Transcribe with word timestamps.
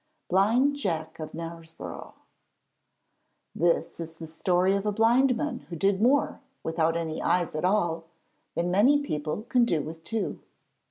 _]BLIND 0.29 0.75
JACK 0.77 1.19
OF 1.19 1.33
KNARESBOROUGH 1.35 2.13
This 3.53 3.99
is 3.99 4.17
the 4.17 4.25
story 4.25 4.73
of 4.73 4.87
a 4.87 4.91
blind 4.91 5.37
man 5.37 5.59
who 5.69 5.75
did 5.75 6.01
more, 6.01 6.41
without 6.63 6.97
any 6.97 7.21
eyes 7.21 7.53
at 7.53 7.65
all, 7.65 8.05
than 8.55 8.71
many 8.71 8.97
people 9.03 9.43
can 9.43 9.63
do 9.63 9.83
with 9.83 10.03
two. 10.03 10.39